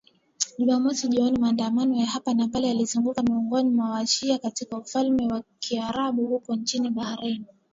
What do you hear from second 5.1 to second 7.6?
wa karibu huko nchini Bahrain